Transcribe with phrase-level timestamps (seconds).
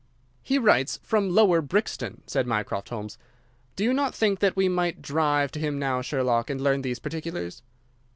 [0.41, 3.19] "He writes from Lower Brixton," said Mycroft Holmes.
[3.75, 6.97] "Do you not think that we might drive to him now, Sherlock, and learn these
[6.97, 7.61] particulars?"